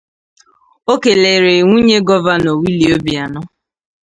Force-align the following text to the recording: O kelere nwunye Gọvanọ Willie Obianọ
O 0.91 0.95
kelere 1.03 1.53
nwunye 1.63 1.97
Gọvanọ 2.07 2.51
Willie 2.61 2.91
Obianọ 2.97 3.41